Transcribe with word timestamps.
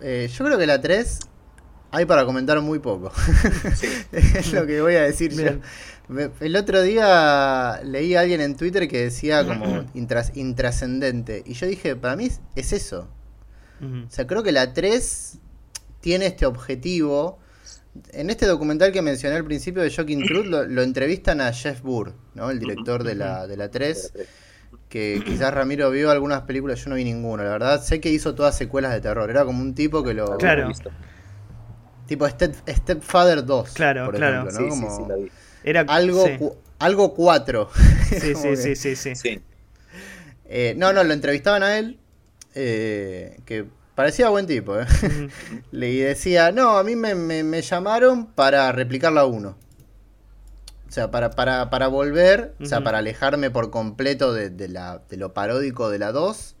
Eh, 0.00 0.28
yo 0.32 0.44
creo 0.44 0.58
que 0.58 0.66
la 0.66 0.80
3 0.80 1.20
hay 1.90 2.06
para 2.06 2.24
comentar 2.24 2.60
muy 2.60 2.80
poco. 2.80 3.12
es 4.12 4.52
lo 4.52 4.66
que 4.66 4.80
voy 4.80 4.96
a 4.96 5.02
decir 5.02 5.32
yo. 5.32 5.60
El 6.40 6.56
otro 6.56 6.82
día 6.82 7.80
leí 7.84 8.14
a 8.14 8.20
alguien 8.20 8.40
en 8.40 8.56
Twitter 8.56 8.88
que 8.88 9.04
decía 9.04 9.46
como 9.46 9.84
intrascendente. 9.94 11.42
Y 11.46 11.54
yo 11.54 11.66
dije, 11.66 11.96
para 11.96 12.16
mí 12.16 12.28
es 12.56 12.72
eso. 12.72 13.08
O 13.80 14.10
sea, 14.10 14.26
creo 14.26 14.42
que 14.42 14.50
la 14.50 14.72
3 14.72 15.38
tiene 16.00 16.26
este 16.26 16.46
objetivo. 16.46 17.38
En 18.12 18.30
este 18.30 18.46
documental 18.46 18.92
que 18.92 19.02
mencioné 19.02 19.36
al 19.36 19.44
principio 19.44 19.82
de 19.82 19.90
Shocking 19.90 20.24
Truth 20.24 20.46
lo, 20.46 20.82
entrevistan 20.82 21.40
a 21.40 21.52
Jeff 21.52 21.80
Burr, 21.82 22.14
¿no? 22.34 22.50
el 22.50 22.58
director 22.58 23.04
de 23.04 23.14
la, 23.14 23.46
de 23.46 23.56
la 23.56 23.70
3 23.70 24.12
que 24.94 25.20
quizás 25.26 25.52
Ramiro 25.52 25.90
vio 25.90 26.08
algunas 26.08 26.42
películas, 26.42 26.84
yo 26.84 26.88
no 26.88 26.94
vi 26.94 27.02
ninguna, 27.02 27.42
la 27.42 27.50
verdad. 27.50 27.82
Sé 27.82 28.00
que 28.00 28.10
hizo 28.10 28.36
todas 28.36 28.56
secuelas 28.56 28.92
de 28.92 29.00
terror, 29.00 29.28
era 29.28 29.44
como 29.44 29.60
un 29.60 29.74
tipo 29.74 30.04
que 30.04 30.14
lo... 30.14 30.38
Claro. 30.38 30.70
Tipo 32.06 32.28
Step, 32.28 32.54
Stepfather 32.68 33.44
2, 33.44 33.72
claro, 33.72 34.04
por 34.04 34.14
claro. 34.14 34.48
ejemplo, 34.48 34.76
¿no? 34.76 34.96
Sí, 34.96 35.26
sí, 35.26 35.32
Era, 35.64 35.80
algo, 35.88 36.56
algo 36.78 37.12
4. 37.12 37.70
Sí, 38.04 38.34
sí, 38.36 38.76
sí, 38.76 38.94
sí, 38.94 39.16
sí, 39.16 39.42
eh, 40.44 40.74
no, 40.76 40.92
no, 40.92 41.02
lo 41.02 41.12
entrevistaban 41.12 41.64
a 41.64 41.76
él, 41.76 41.98
eh, 42.54 43.40
que 43.44 43.64
parecía 43.96 44.28
buen 44.28 44.46
tipo, 44.46 44.78
¿eh? 44.78 44.86
y 45.72 45.96
decía, 45.98 46.52
no, 46.52 46.78
a 46.78 46.84
mí 46.84 46.94
me, 46.94 47.16
me, 47.16 47.62
llamaron 47.62 48.26
para 48.26 48.70
replicar 48.70 49.12
la 49.12 49.24
1. 49.24 49.58
O 50.94 51.00
sea, 51.02 51.10
para, 51.10 51.30
para, 51.30 51.70
para 51.70 51.88
volver, 51.88 52.54
o 52.60 52.66
sea, 52.66 52.84
para 52.84 52.98
alejarme 52.98 53.50
por 53.50 53.72
completo 53.72 54.32
de, 54.32 54.68
la, 54.68 55.02
de 55.10 55.16
lo 55.16 55.34
paródico 55.34 55.90
de 55.90 55.98
la 55.98 56.12
2 56.12 56.54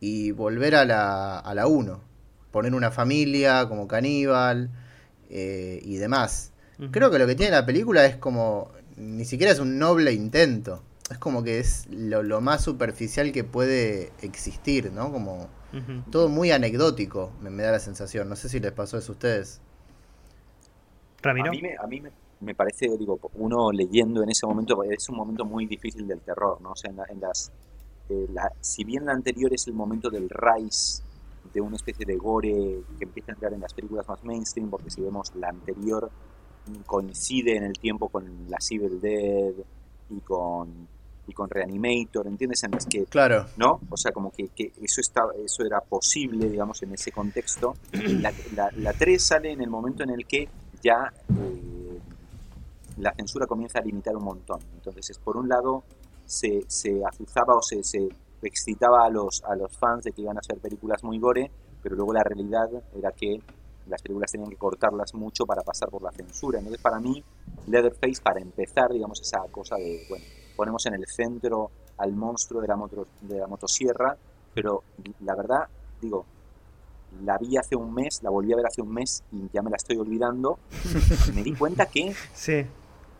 y 0.00 0.32
volver 0.32 0.74
a 0.74 0.84
la, 0.84 1.38
a 1.38 1.54
la 1.54 1.66
1. 1.66 1.98
Poner 2.50 2.74
una 2.74 2.90
familia 2.90 3.66
como 3.66 3.88
caníbal 3.88 4.68
eh, 5.30 5.80
y 5.82 5.96
demás. 5.96 6.52
Creo 6.90 7.10
que 7.10 7.18
lo 7.18 7.26
que 7.26 7.36
tiene 7.36 7.52
la 7.52 7.64
película 7.64 8.04
es 8.04 8.16
como, 8.16 8.70
ni 8.98 9.24
siquiera 9.24 9.50
es 9.50 9.60
un 9.60 9.78
noble 9.78 10.12
intento. 10.12 10.82
Es 11.10 11.16
como 11.16 11.42
que 11.42 11.58
es 11.58 11.86
lo, 11.88 12.42
más 12.42 12.62
superficial 12.62 13.32
que 13.32 13.44
puede 13.44 14.12
existir, 14.20 14.92
¿no? 14.92 15.10
Como 15.10 15.48
todo 16.10 16.28
muy 16.28 16.50
anecdótico, 16.50 17.32
me, 17.40 17.62
da 17.62 17.72
la 17.72 17.80
sensación. 17.80 18.28
No 18.28 18.36
sé 18.36 18.50
si 18.50 18.60
les 18.60 18.72
pasó 18.72 18.98
eso 18.98 19.12
a 19.12 19.14
ustedes. 19.14 19.62
Ramiro. 21.22 21.48
A 21.48 21.50
mí, 21.50 21.62
me, 21.62 21.76
a 21.78 21.86
mí 21.86 22.00
me, 22.02 22.10
me 22.40 22.54
parece, 22.54 22.88
digo, 22.98 23.18
uno 23.34 23.70
leyendo 23.72 24.22
en 24.22 24.30
ese 24.30 24.46
momento, 24.46 24.82
es 24.84 25.08
un 25.08 25.16
momento 25.16 25.44
muy 25.44 25.66
difícil 25.66 26.06
del 26.06 26.20
terror, 26.20 26.60
¿no? 26.60 26.72
O 26.72 26.76
sea, 26.76 26.90
en, 26.90 27.20
las, 27.20 27.52
eh, 28.08 28.26
si 28.60 28.84
bien 28.84 29.06
la 29.06 29.12
anterior 29.12 29.52
es 29.52 29.66
el 29.66 29.74
momento 29.74 30.10
del 30.10 30.28
rise 30.28 31.02
de 31.52 31.60
una 31.60 31.76
especie 31.76 32.04
de 32.04 32.16
gore 32.16 32.82
que 32.98 33.04
empieza 33.04 33.32
a 33.32 33.34
entrar 33.34 33.52
en 33.52 33.60
las 33.60 33.72
películas 33.72 34.08
más 34.08 34.22
mainstream, 34.24 34.70
porque 34.70 34.90
si 34.90 35.00
vemos 35.00 35.34
la 35.36 35.48
anterior 35.48 36.10
coincide 36.86 37.56
en 37.56 37.64
el 37.64 37.74
tiempo 37.74 38.08
con 38.08 38.48
la 38.48 38.58
Civil 38.60 39.00
Dead 39.00 39.52
y 40.10 40.20
con 40.20 40.88
y 41.26 41.32
con 41.32 41.48
Reanimator, 41.48 42.26
¿entiendes? 42.26 42.62
En 42.64 42.72
las 42.72 42.86
que, 42.86 43.04
claro. 43.06 43.46
¿no? 43.56 43.80
O 43.88 43.96
sea, 43.96 44.12
como 44.12 44.30
que, 44.30 44.48
que 44.48 44.72
eso 44.82 45.00
estaba, 45.00 45.32
eso 45.42 45.64
era 45.64 45.80
posible, 45.80 46.50
digamos, 46.50 46.82
en 46.82 46.92
ese 46.92 47.12
contexto. 47.12 47.74
La, 47.92 48.32
la, 48.54 48.70
la 48.76 48.92
3 48.92 49.22
sale 49.22 49.52
en 49.52 49.62
el 49.62 49.70
momento 49.70 50.02
en 50.02 50.10
el 50.10 50.26
que 50.26 50.48
ya 50.82 51.12
eh, 51.30 51.73
la 52.98 53.12
censura 53.14 53.46
comienza 53.46 53.78
a 53.78 53.82
limitar 53.82 54.16
un 54.16 54.24
montón. 54.24 54.60
Entonces, 54.74 55.10
es, 55.10 55.18
por 55.18 55.36
un 55.36 55.48
lado, 55.48 55.84
se, 56.24 56.64
se 56.68 57.04
azuzaba 57.04 57.54
o 57.54 57.62
se, 57.62 57.82
se, 57.82 58.08
excitaba 58.42 59.06
a 59.06 59.10
los, 59.10 59.42
a 59.44 59.56
los 59.56 59.74
fans 59.78 60.04
de 60.04 60.12
que 60.12 60.20
iban 60.20 60.36
a 60.36 60.42
ser 60.42 60.58
películas 60.58 61.02
muy 61.02 61.18
gore, 61.18 61.50
pero 61.82 61.96
luego 61.96 62.12
la 62.12 62.22
realidad 62.22 62.68
era 62.94 63.10
que 63.12 63.40
las 63.86 64.02
películas 64.02 64.30
tenían 64.30 64.50
que 64.50 64.56
cortarlas 64.56 65.14
mucho 65.14 65.44
para 65.46 65.62
pasar 65.62 65.88
por 65.88 66.02
la 66.02 66.12
censura. 66.12 66.58
Entonces, 66.58 66.80
para 66.80 67.00
mí, 67.00 67.24
Leatherface, 67.66 68.20
para 68.22 68.40
empezar, 68.40 68.90
digamos, 68.90 69.20
esa 69.20 69.40
cosa 69.50 69.76
de, 69.76 70.04
bueno, 70.08 70.24
ponemos 70.56 70.84
en 70.86 70.94
el 70.94 71.06
centro 71.06 71.70
al 71.98 72.12
monstruo 72.12 72.60
de 72.60 72.68
la, 72.68 72.76
moto, 72.76 73.06
de 73.22 73.38
la 73.38 73.46
motosierra, 73.46 74.16
pero 74.52 74.82
la 75.20 75.34
verdad, 75.34 75.68
digo, 76.00 76.26
la 77.24 77.38
vi 77.38 77.56
hace 77.56 77.76
un 77.76 77.94
mes, 77.94 78.22
la 78.22 78.30
volví 78.30 78.52
a 78.52 78.56
ver 78.56 78.66
hace 78.66 78.82
un 78.82 78.92
mes 78.92 79.22
y 79.32 79.48
ya 79.52 79.62
me 79.62 79.70
la 79.70 79.76
estoy 79.76 79.96
olvidando. 79.96 80.58
Me 81.34 81.42
di 81.42 81.54
cuenta 81.54 81.86
que 81.86 82.14
sí 82.34 82.66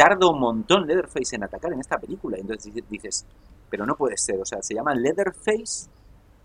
tarda 0.00 0.30
un 0.30 0.40
montón 0.40 0.86
Leatherface 0.86 1.36
en 1.36 1.44
atacar 1.44 1.74
en 1.74 1.80
esta 1.80 1.98
película. 1.98 2.38
Entonces 2.38 2.72
dices, 2.88 3.26
pero 3.68 3.84
no 3.84 3.94
puede 3.94 4.16
ser, 4.16 4.40
o 4.40 4.46
sea, 4.46 4.62
se 4.62 4.74
llama 4.74 4.94
Leatherface 4.94 5.90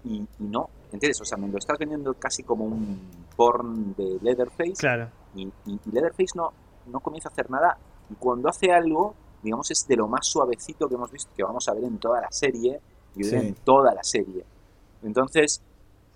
y, 0.04 0.28
no, 0.40 0.70
¿entiendes? 0.92 1.22
O 1.22 1.26
sea, 1.26 1.38
me 1.38 1.48
lo 1.48 1.58
estás 1.58 1.80
vendiendo 1.80 2.14
casi 2.16 2.44
como 2.44 2.66
un 2.66 3.00
porn 3.34 3.96
de 3.96 4.20
Leatherface. 4.22 4.74
Claro. 4.78 5.10
Y, 5.36 5.50
Leatherface 5.90 6.34
no, 6.36 6.52
no 6.88 7.00
comienza 7.00 7.30
a 7.30 7.32
hacer 7.32 7.50
nada 7.50 7.78
y 8.10 8.16
cuando 8.16 8.50
hace 8.50 8.74
algo, 8.74 9.16
digamos, 9.42 9.72
es 9.72 9.88
de 9.88 9.96
lo 9.96 10.10
más 10.10 10.28
suavecito 10.28 10.90
que 10.90 10.96
hemos 10.96 11.10
visto, 11.10 11.32
que 11.34 11.44
vamos 11.44 11.66
a 11.70 11.74
ver 11.74 11.86
en 11.86 11.98
toda 11.98 12.20
la 12.20 12.32
serie 12.32 12.82
y 13.16 13.26
en 13.34 13.54
toda 13.64 13.94
la 13.94 14.04
serie. 14.04 14.44
Entonces, 15.02 15.62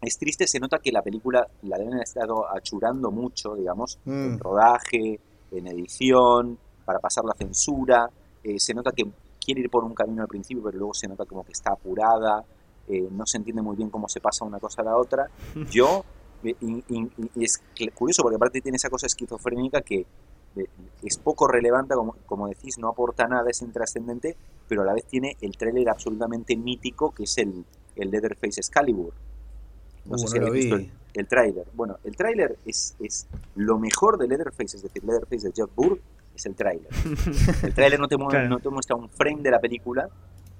es 0.01 0.17
triste, 0.17 0.45
se 0.45 0.59
nota 0.59 0.79
que 0.79 0.91
la 0.91 1.01
película 1.01 1.47
la 1.61 1.77
deben 1.77 1.93
haber 1.93 2.03
estado 2.03 2.45
achurando 2.53 3.11
mucho, 3.11 3.55
digamos, 3.55 3.97
en 4.05 4.35
mm. 4.35 4.39
rodaje, 4.39 5.21
en 5.51 5.67
edición, 5.67 6.57
para 6.89 6.97
pasar 6.97 7.23
la 7.23 7.35
censura. 7.35 8.09
Eh, 8.43 8.59
se 8.59 8.73
nota 8.73 8.91
que 8.91 9.03
quiere 9.39 9.61
ir 9.61 9.69
por 9.69 9.83
un 9.83 9.93
camino 9.93 10.23
al 10.23 10.27
principio, 10.27 10.63
pero 10.63 10.79
luego 10.79 10.93
se 10.95 11.07
nota 11.07 11.23
como 11.23 11.43
que 11.43 11.51
está 11.51 11.71
apurada. 11.71 12.43
Eh, 12.87 13.07
no 13.11 13.27
se 13.27 13.37
entiende 13.37 13.61
muy 13.61 13.75
bien 13.75 13.91
cómo 13.91 14.09
se 14.09 14.19
pasa 14.19 14.43
una 14.43 14.59
cosa 14.59 14.81
a 14.81 14.85
la 14.85 14.97
otra. 14.97 15.29
Yo, 15.71 16.03
eh, 16.43 16.55
y, 16.59 17.45
es 17.45 17.61
curioso 17.93 18.23
porque 18.23 18.37
aparte 18.37 18.59
tiene 18.61 18.77
esa 18.77 18.89
cosa 18.89 19.05
esquizofrénica 19.05 19.81
que 19.81 20.07
es 21.03 21.17
poco 21.19 21.47
relevante, 21.47 21.93
como, 21.93 22.15
como 22.25 22.47
decís, 22.47 22.79
no 22.79 22.89
aporta 22.89 23.27
nada, 23.27 23.47
es 23.51 23.61
intrascendente, 23.61 24.35
pero 24.67 24.81
a 24.81 24.85
la 24.85 24.93
vez 24.93 25.05
tiene 25.05 25.37
el 25.41 25.55
tráiler 25.57 25.89
absolutamente 25.89 26.57
mítico 26.57 27.11
que 27.11 27.25
es 27.25 27.37
el, 27.37 27.65
el 27.95 28.09
Leatherface 28.09 28.61
Excalibur. 28.61 29.13
No 30.05 30.17
sé 30.17 30.25
uh, 30.25 30.27
si 30.27 30.37
habéis 30.39 30.53
visto 30.53 30.75
el, 30.75 30.91
el 31.13 31.27
tráiler. 31.27 31.67
Bueno, 31.75 31.97
el 32.03 32.15
tráiler 32.15 32.57
es, 32.65 32.95
es 32.99 33.27
lo 33.55 33.77
mejor 33.77 34.17
de 34.17 34.27
Leatherface, 34.27 34.77
es 34.77 34.81
decir, 34.81 35.03
Leatherface 35.03 35.49
de 35.49 35.53
Jeff 35.55 35.69
Burr, 35.75 35.99
es 36.39 36.45
el 36.45 36.55
tráiler. 36.55 36.89
El 37.63 37.73
tráiler 37.73 37.99
no, 37.99 38.07
te 38.07 38.17
no 38.17 38.59
te 38.59 38.69
muestra 38.69 38.95
un 38.95 39.09
frame 39.09 39.41
de 39.41 39.51
la 39.51 39.59
película, 39.59 40.09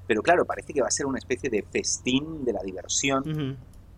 pero 0.09 0.21
claro, 0.21 0.45
parece 0.45 0.73
que 0.73 0.81
va 0.81 0.87
a 0.87 0.91
ser 0.91 1.05
una 1.05 1.19
especie 1.19 1.49
de 1.49 1.63
festín 1.63 2.43
de 2.43 2.53
la 2.53 2.61
diversión 2.63 3.57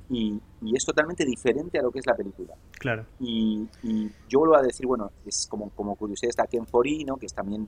y, 0.10 0.42
es 0.76 0.86
totalmente 0.86 1.24
diferente 1.24 1.80
a 1.80 1.82
lo 1.82 1.90
que 1.90 2.00
es 2.00 2.06
la 2.06 2.16
película. 2.16 2.54
Claro. 2.78 3.06
Y, 3.20 3.66
yo 4.28 4.40
vuelvo 4.40 4.58
a 4.58 4.62
decir, 4.62 4.86
bueno, 4.86 5.12
es 5.26 5.48
como, 5.50 5.70
como 5.70 5.96
curiosidad 5.96 6.30
está 6.30 6.48
Ken 6.48 6.68
Forino, 6.68 7.16
que 7.16 7.28
es 7.28 7.34
también 7.34 7.68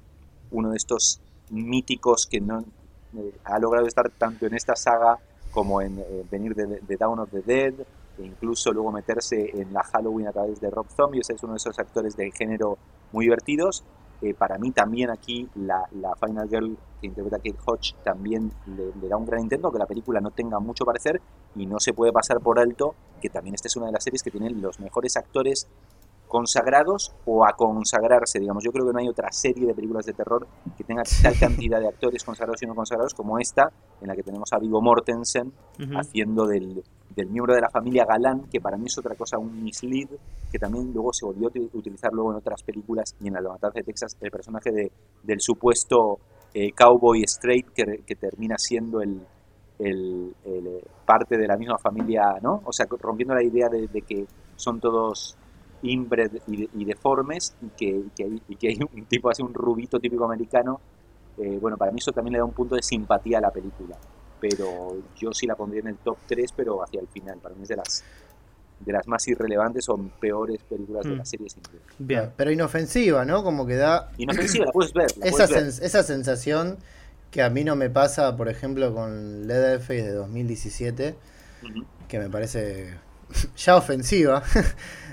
uno 0.51 0.71
de 0.71 0.75
estos 0.77 1.21
míticos 1.51 2.27
que 2.29 2.41
no 2.41 2.59
eh, 3.17 3.33
ha 3.45 3.59
logrado 3.59 3.87
estar 3.87 4.09
tanto 4.09 4.45
en 4.45 4.55
esta 4.55 4.75
saga 4.75 5.17
como 5.51 5.81
en 5.81 5.99
eh, 5.99 6.25
venir 6.29 6.53
de, 6.53 6.81
de, 6.81 6.97
Down 6.97 7.19
of 7.19 7.29
the 7.31 7.41
Dead, 7.41 7.73
e 8.17 8.25
incluso 8.25 8.73
luego 8.73 8.91
meterse 8.91 9.51
en 9.53 9.71
la 9.71 9.83
Halloween 9.83 10.27
a 10.27 10.31
través 10.33 10.59
de 10.59 10.69
Rob 10.69 10.87
Zombie, 10.89 11.21
o 11.21 11.23
sea, 11.23 11.35
es 11.35 11.43
uno 11.43 11.53
de 11.53 11.57
esos 11.57 11.79
actores 11.79 12.17
de 12.17 12.29
género 12.31 12.77
muy 13.13 13.25
divertidos 13.25 13.85
eh, 14.23 14.33
para 14.33 14.57
mí 14.57 14.71
también 14.71 15.09
aquí 15.09 15.49
la, 15.55 15.85
Final 16.17 16.47
Girl 16.47 16.77
que 17.01 17.07
interpreta 17.07 17.37
Kate 17.37 17.57
Hodge 17.65 17.93
también 18.05 18.53
le, 18.67 19.09
da 19.09 19.17
un 19.17 19.25
gran 19.25 19.41
intento 19.41 19.69
que 19.69 19.77
la 19.77 19.85
película 19.85 20.21
no 20.21 20.31
tenga 20.31 20.59
mucho 20.59 20.85
parecer 20.85 21.21
y 21.55 21.65
no 21.65 21.77
se 21.81 21.91
puede 21.91 22.13
pasar 22.13 22.39
por 22.39 22.57
alto 22.57 22.95
que 23.21 23.29
también 23.29 23.55
esta 23.55 23.67
es 23.67 23.75
una 23.75 23.87
de 23.87 23.91
las 23.91 24.03
series 24.03 24.23
que 24.23 24.31
tienen 24.31 24.61
los 24.61 24.79
mejores 24.79 25.17
actores 25.17 25.67
consagrados 26.33 27.13
o 27.25 27.45
a 27.45 27.53
consagrarse, 27.53 28.39
digamos. 28.39 28.63
Yo 28.63 28.71
creo 28.71 28.87
que 28.87 28.93
no 28.93 28.99
hay 28.99 29.07
otra 29.07 29.31
serie 29.31 29.67
de 29.67 29.75
películas 29.75 30.05
de 30.07 30.13
terror 30.13 30.47
que 30.75 30.83
tenga 30.83 31.03
tal 31.21 31.37
cantidad 31.39 31.79
de 31.79 31.87
actores 31.87 32.23
consagrados 32.23 32.63
y 32.63 32.65
no 32.65 32.73
consagrados 32.73 33.13
como 33.13 33.37
esta, 33.37 33.71
en 34.01 34.07
la 34.07 34.15
que 34.15 34.23
tenemos 34.23 34.51
a 34.51 34.57
Vigo 34.57 34.81
Mortensen 34.81 35.53
haciendo 35.95 36.47
del, 36.47 36.83
del 37.15 37.29
miembro 37.29 37.53
de 37.53 37.61
la 37.61 37.69
familia 37.69 38.05
Galán, 38.05 38.47
que 38.51 38.59
para 38.59 38.77
mí 38.77 38.85
es 38.87 38.97
otra 38.97 39.15
cosa, 39.15 39.37
un 39.37 39.63
mislead, 39.63 40.09
que 40.51 40.57
también 40.57 40.91
luego 40.91 41.13
se 41.13 41.25
volvió 41.25 41.47
a 41.47 41.77
utilizar 41.77 42.11
luego 42.11 42.31
en 42.31 42.37
otras 42.37 42.63
películas 42.63 43.15
y 43.21 43.27
en 43.27 43.35
La 43.35 43.41
Matanza 43.41 43.79
de 43.79 43.83
Texas, 43.83 44.17
el 44.19 44.31
personaje 44.31 44.71
de, 44.71 44.91
del 45.21 45.39
supuesto 45.39 46.17
eh, 46.53 46.71
cowboy 46.71 47.21
straight 47.23 47.67
que, 47.73 48.03
que, 48.05 48.15
termina 48.15 48.57
siendo 48.57 49.01
el, 49.01 49.21
el, 49.79 50.35
eh, 50.45 50.83
parte 51.05 51.37
de 51.37 51.47
la 51.47 51.57
misma 51.57 51.77
familia, 51.77 52.37
¿no? 52.41 52.61
O 52.65 52.71
sea, 52.71 52.85
rompiendo 52.89 53.33
la 53.33 53.43
idea 53.43 53.67
de, 53.69 53.87
que 54.01 54.25
son 54.55 54.79
todos 54.79 55.37
inbred 55.83 56.31
y, 56.47 56.85
deformes 56.85 57.55
y 57.61 57.67
que, 57.69 58.03
y 58.47 58.55
que, 58.55 58.67
hay 58.69 58.79
un 58.79 59.05
tipo 59.05 59.29
así, 59.29 59.43
un 59.43 59.53
rubito 59.53 59.99
típico 59.99 60.25
americano. 60.25 60.81
Eh, 61.37 61.57
bueno, 61.61 61.77
para 61.77 61.91
mí 61.91 61.99
eso 61.99 62.11
también 62.11 62.33
le 62.33 62.39
da 62.39 62.45
un 62.45 62.53
punto 62.53 62.75
de 62.75 62.81
simpatía 62.81 63.37
a 63.37 63.41
la 63.41 63.51
película 63.51 63.97
pero 64.43 64.97
yo 65.15 65.31
sí 65.31 65.47
la 65.47 65.55
pondría 65.55 65.79
en 65.79 65.87
el 65.87 65.97
top 65.99 66.17
3, 66.27 66.51
pero 66.53 66.83
hacia 66.83 66.99
el 66.99 67.07
final. 67.07 67.37
Para 67.41 67.55
mí 67.55 67.63
es 67.63 67.69
de 67.69 67.77
las 67.77 68.03
de 68.81 68.91
las 68.91 69.07
más 69.07 69.25
irrelevantes 69.29 69.87
o 69.87 69.97
peores 70.19 70.61
películas 70.63 71.05
de 71.05 71.15
la 71.15 71.23
mm. 71.23 71.25
serie. 71.25 71.47
Bien, 71.97 72.31
pero 72.35 72.51
inofensiva, 72.51 73.23
¿no? 73.23 73.41
Como 73.41 73.65
que 73.65 73.75
da... 73.75 74.11
Inofensiva, 74.17 74.65
la 74.65 74.71
puedes 74.73 74.91
ver. 74.91 75.07
esa, 75.23 75.45
esa 75.45 76.03
sensación 76.03 76.77
que 77.31 77.41
a 77.41 77.49
mí 77.49 77.63
no 77.63 77.77
me 77.77 77.89
pasa, 77.89 78.35
por 78.35 78.49
ejemplo, 78.49 78.93
con 78.93 79.47
Leatherface 79.47 80.03
de 80.03 80.11
2017, 80.11 81.15
que 82.09 82.19
me 82.19 82.29
parece 82.29 82.95
ya 83.55 83.77
ofensiva. 83.77 84.43